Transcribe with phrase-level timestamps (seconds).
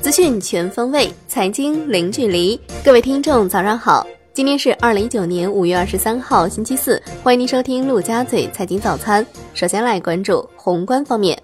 [0.00, 2.60] 资讯全方位，财经零距离。
[2.84, 4.06] 各位听众，早上好！
[4.34, 7.02] 今天是二零一九年五月二十三号，星期四。
[7.22, 9.26] 欢迎您收听陆家嘴财经早餐。
[9.54, 11.38] 首先来关注宏观方面，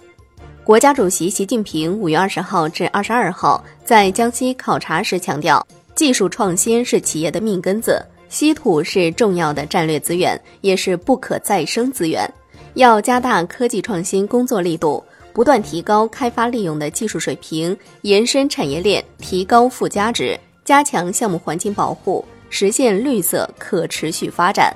[0.65, 12.31] 国家主席习近平五月二十号至二十二号在江西考察时强调，技术创新是企业的命根子，稀土是重要的战略资源，也是不可再生资源。
[12.75, 15.03] 要加大科技创新工作力度，
[15.39, 24.75] 不断提高开发利用的技术水平，延伸产业链，提高附加值，加强项目环境保护，实现绿色可持续发展。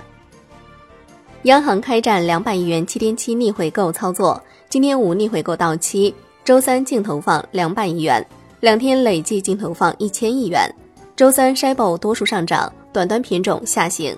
[1.43, 8.25] 央行开展两百亿元七天期逆回购操作，今天无逆回购到期，周三净投放两百亿元，
[8.61, 10.73] 两天累计净投放一千亿元。
[11.17, 14.17] 周三 SHIB 多数上涨，短端品种下行。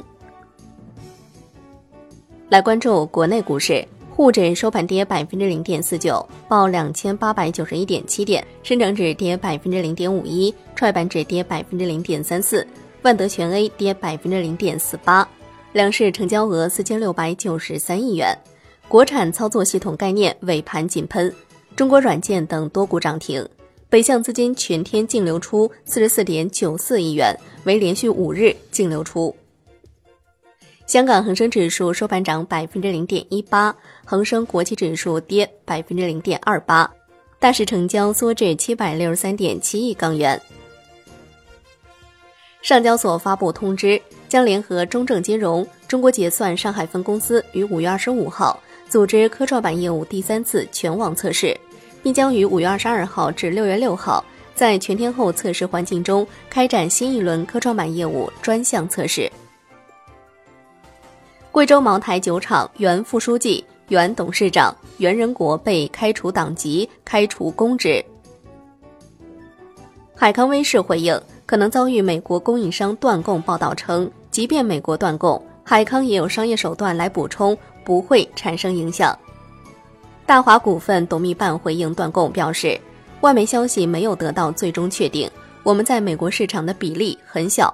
[2.51, 3.83] 来关注国内股市，
[4.17, 12.65] 沪指收盘跌百分之零点四九，报两千八百九十一点七点；深成指跌百分之零点五一，创业板指跌百分之零点三四，
[13.03, 15.29] 万德全 A 跌百分之零点四八。
[15.73, 18.33] 两市成交额四千六百九十三亿元。
[18.87, 21.35] 国产操作系统概念尾盘井喷，
[21.75, 23.45] 中国软件等多股涨停。
[23.91, 29.35] 北向资金全天净流出四十四点九四亿元，为连续五日净流出。
[30.87, 36.89] 香港恒生指数收盘涨百分之零点一八，恒生国际指数跌百分之零点二八，
[37.39, 40.39] 大市成交缩至七百六十三点七亿港元。
[42.61, 51.59] 上交所发布通知，将联合中证金融、中国结算上海分公司于五月二十五号组织科创板业务第三次全网测试，
[52.03, 54.23] 并将于五月二十二号至六月六号
[54.55, 59.33] 在全天候测试环境中开展新一轮科创板业务专项测试。
[61.55, 68.05] 贵州茅台酒厂原副书记、原董事长袁仁国被开除党籍、开除公职。
[70.17, 71.17] 海康威视回应
[71.47, 79.17] 可能遭遇美国供应商断供报道称，即便美国断供，海康也有商业手段来补充，不会产生影响。
[80.27, 82.77] 大华股份董秘办回应断供表示，
[83.21, 85.31] 外媒消息没有得到最终确定，
[85.63, 87.73] 我们在美国市场的比例很小。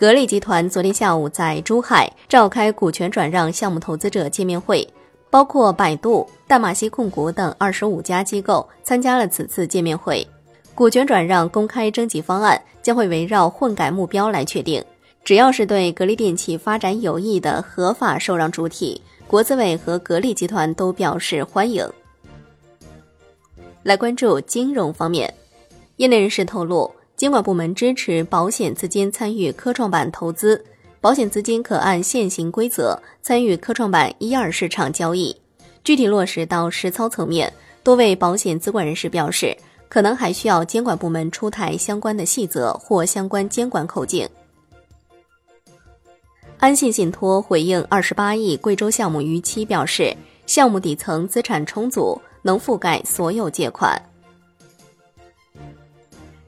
[0.00, 4.88] 格力集团昨天下午在珠海召开股权转让项目投资者见面会，
[5.28, 10.26] 包括百度、淡马锡控股等二十五家机构参加了此次见面会。
[10.74, 14.82] 股权转让公开征集方案将会围绕混改目标来确定，
[15.22, 21.86] 只要是对格力电器发展有益的合法受让主体，国资委和格力集团都表示欢迎。
[23.82, 25.34] 来关注金融方面，
[25.96, 26.90] 业内人士透露。
[27.20, 30.64] 监管部门支持保险资金参与科创板投资，
[31.02, 35.36] 保险资金可按现行规则参与科创板一二市场交易。
[35.84, 39.54] 具体落实到实操层面，多位保险资管人士表示，
[39.86, 44.26] 可能还需要监管部门出台相关的细则或相关监管口径。
[46.56, 50.16] 安信信托回应二十八亿贵州项目逾期表示，
[50.46, 54.00] 项目底层资产充足，能覆盖所有借款。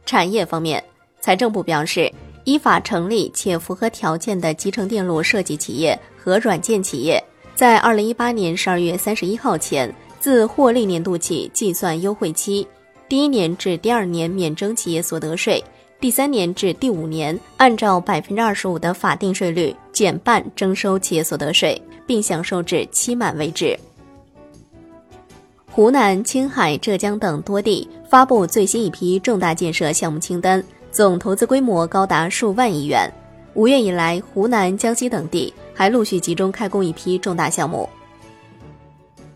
[0.05, 0.83] 产业方面，
[1.21, 2.13] 财政部表示，
[2.45, 7.23] 依法成立且符合条件的集成电路设计企业和软件企业，
[7.55, 12.67] 在二零一八年十二月三十一号前，自获利年度起计算优惠期，
[13.09, 15.63] 第一年至第二年免征企业所得税，
[16.01, 23.79] 第三年至第五年按照百分之二十五的法定税率减半征收企业所得税，并享受至期满为止。
[25.71, 33.11] 湖南、青海、浙江等多地发布最新一批重大建设项目清单，总投资规模高达数万亿元。
[33.55, 37.89] 五月以来，湖南、江西等地还陆续集中开工一批重大项目。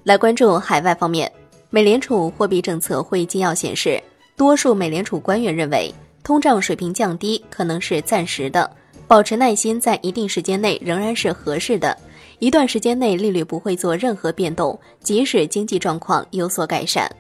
[0.05, 1.33] 来关注海外方面，
[1.71, 3.99] 美联储货币政策会议纪要显示，
[4.37, 5.91] 多数美联储官员认为，
[6.23, 8.71] 通胀水平降低可能是暂时的，
[9.07, 11.97] 保持耐心在一定时间内仍然是合适的。
[12.41, 17.11] 一段时间内利率不会做任何变动，即使经济状况有所改善。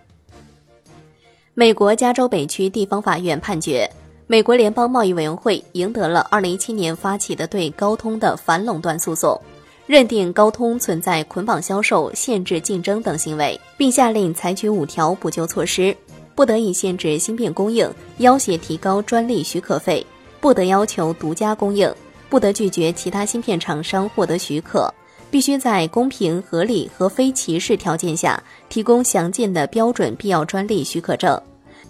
[1.58, 3.90] 美国加州北区地方法院判决，
[4.26, 9.40] 美国联邦贸易委员会赢得了2017年发起的对高通的反垄断诉讼，
[9.86, 15.96] 认定高通存在捆绑销售、限制竞争等行为，并下令采取五条补救措施：
[16.34, 20.04] 不得以限制芯片供应要挟提高专利许可费，
[20.42, 21.90] 不得要求独家供应，
[22.28, 24.92] 不得拒绝其他芯片厂商获得许可。
[25.30, 31.40] 必须在公平、合理和非歧视条件下提供详尽的标准必要专利许可证。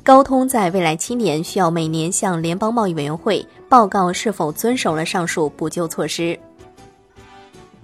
[0.02, 6.38] 高通在未来七年需要每年向联邦贸易委员会报告是否遵守了上述补救措施。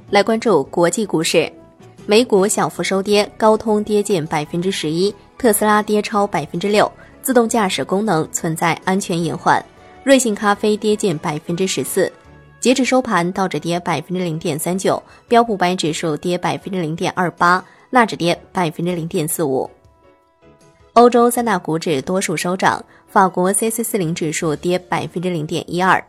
[0.09, 1.51] 来关注国际股市，
[2.07, 6.91] 美股小幅收跌，高通跌近百分之十一，特斯拉跌超百分之六，
[7.23, 9.65] 自动驾驶功能存在安全隐患。
[10.05, 12.13] 瑞幸咖啡跌近百分之十四。
[12.63, 19.69] 截至收盘，道指跌百分之零点三九，标普百指数跌百分之零点二八，纳指跌百分之零点四五。
[20.93, 26.05] 欧洲三大股指多数收涨，法国 C C 四零指数跌百分之零点一二。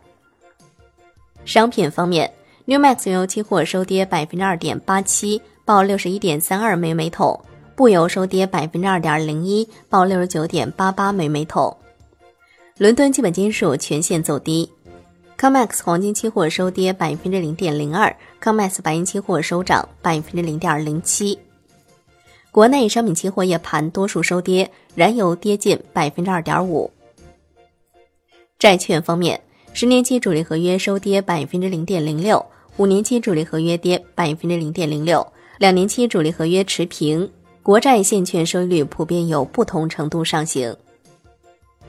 [1.44, 2.32] 商品方面
[2.66, 7.36] ，New Max 原油期货收跌百分之二点八七，报六十一点三二美每桶；
[7.76, 11.76] 布油收跌百分之二点零一，报六十九点八八美每桶。
[12.78, 14.70] 伦敦基本金属全线走低。
[15.38, 21.38] COMEX 黄金期货收跌百分之零点零二，COMEX 白银期货收涨百分之零点零七。
[22.52, 26.90] 国内商品期货夜盘多数收跌，燃油跌近百分之二点五。
[28.58, 29.42] 债券方面，
[29.74, 32.46] 十年期主力合约收跌百分之零点零六，
[32.78, 35.26] 五年期主力合约跌百分之零点零六，
[35.58, 37.30] 两年期主力合约持平。
[37.62, 40.76] 国债现券收益率普遍有不同程度上行。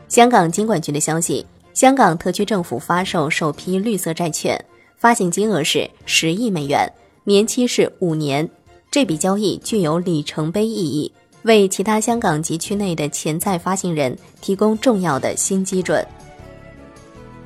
[0.08, 1.46] 香港金管局的消息。
[1.74, 4.56] 香港特区政府发售首批绿色债券，
[4.96, 6.88] 发行金额是十亿美元，
[7.24, 8.48] 年期是五年。
[8.92, 11.12] 这笔交易具有里程碑意义，
[11.42, 16.06] 为其他香港及区内的潜在发行人提供重要的新基准。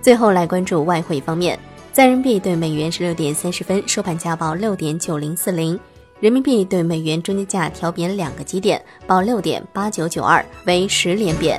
[0.02, 1.58] 最后来关注外汇方面，
[1.90, 5.80] 在人民币对美元十六点三十分收盘价报六点九零四零，
[6.20, 11.58] 人民币对美元中间价调贬两个基点，报六点八九九二，为十连贬。